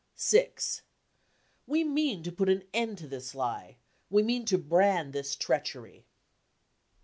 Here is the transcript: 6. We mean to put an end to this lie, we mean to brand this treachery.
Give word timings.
6. 0.15 0.81
We 1.67 1.83
mean 1.83 2.23
to 2.23 2.31
put 2.31 2.49
an 2.49 2.63
end 2.73 2.97
to 2.97 3.07
this 3.07 3.35
lie, 3.35 3.77
we 4.09 4.23
mean 4.23 4.45
to 4.45 4.57
brand 4.57 5.13
this 5.13 5.35
treachery. 5.35 6.05